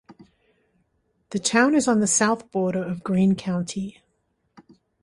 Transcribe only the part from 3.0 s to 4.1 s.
Greene County.